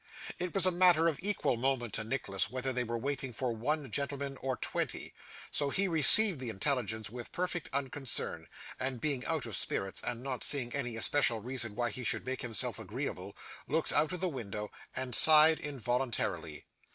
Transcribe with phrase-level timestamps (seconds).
[0.39, 4.35] It was matter of equal moment to Nicholas whether they were waiting for one gentleman
[4.41, 5.13] or twenty,
[5.51, 8.47] so he received the intelligence with perfect unconcern;
[8.79, 12.41] and, being out of spirits, and not seeing any especial reason why he should make
[12.41, 13.37] himself agreeable,
[13.67, 16.65] looked out of the window and sighed involuntarily.